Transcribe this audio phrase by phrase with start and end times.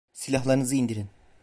[0.13, 1.07] Silahlarınızı indirin.